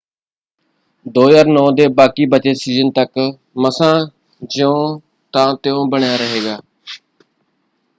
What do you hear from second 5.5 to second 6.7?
ਤਿਉਂ ਬਣਿਆ ਰਹੇਗਾ।